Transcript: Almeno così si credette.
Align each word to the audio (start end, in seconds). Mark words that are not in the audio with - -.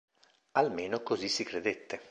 Almeno 0.53 1.03
così 1.03 1.27
si 1.29 1.43
credette. 1.43 2.01